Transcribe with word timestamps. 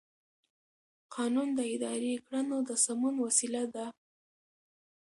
قانون 1.15 1.49
د 1.57 1.59
اداري 1.75 2.13
کړنو 2.25 2.57
د 2.69 2.69
سمون 2.85 3.15
وسیله 3.25 3.63
ده. 3.75 3.85